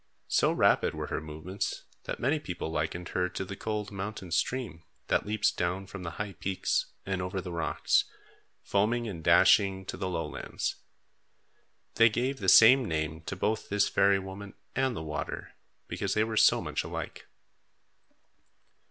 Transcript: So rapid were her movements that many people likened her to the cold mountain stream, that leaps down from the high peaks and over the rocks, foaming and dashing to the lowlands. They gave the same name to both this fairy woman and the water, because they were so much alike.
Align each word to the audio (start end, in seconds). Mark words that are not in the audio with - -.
So 0.29 0.51
rapid 0.51 0.95
were 0.95 1.09
her 1.13 1.21
movements 1.21 1.83
that 2.05 2.19
many 2.19 2.39
people 2.39 2.71
likened 2.71 3.09
her 3.09 3.29
to 3.29 3.45
the 3.45 3.55
cold 3.55 3.91
mountain 3.91 4.31
stream, 4.31 4.83
that 5.09 5.27
leaps 5.27 5.51
down 5.51 5.85
from 5.85 6.01
the 6.01 6.09
high 6.17 6.33
peaks 6.33 6.87
and 7.05 7.21
over 7.21 7.39
the 7.39 7.51
rocks, 7.51 8.05
foaming 8.63 9.07
and 9.07 9.23
dashing 9.23 9.85
to 9.85 9.97
the 9.97 10.09
lowlands. 10.09 10.77
They 11.97 12.09
gave 12.09 12.39
the 12.39 12.49
same 12.49 12.85
name 12.87 13.21
to 13.27 13.35
both 13.35 13.69
this 13.69 13.89
fairy 13.89 14.17
woman 14.17 14.55
and 14.75 14.95
the 14.95 15.03
water, 15.03 15.53
because 15.87 16.15
they 16.15 16.23
were 16.23 16.35
so 16.35 16.61
much 16.63 16.83
alike. 16.83 17.27